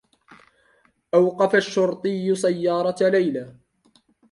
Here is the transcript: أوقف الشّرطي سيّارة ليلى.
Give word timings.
أوقف 1.13 1.55
الشّرطي 1.55 2.35
سيّارة 2.35 2.95
ليلى. 3.09 3.55